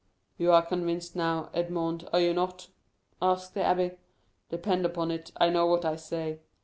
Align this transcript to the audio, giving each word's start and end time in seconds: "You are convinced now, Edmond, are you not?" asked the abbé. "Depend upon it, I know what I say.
"You 0.39 0.51
are 0.51 0.65
convinced 0.65 1.15
now, 1.15 1.51
Edmond, 1.53 2.09
are 2.11 2.19
you 2.19 2.33
not?" 2.33 2.69
asked 3.21 3.53
the 3.53 3.59
abbé. 3.59 3.97
"Depend 4.49 4.83
upon 4.83 5.11
it, 5.11 5.31
I 5.37 5.51
know 5.51 5.67
what 5.67 5.85
I 5.85 5.95
say. 5.95 6.39